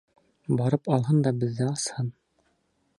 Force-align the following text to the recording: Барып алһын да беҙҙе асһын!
Барып 0.61 0.89
алһын 0.97 1.21
да 1.27 1.35
беҙҙе 1.43 1.69
асһын! 1.77 2.13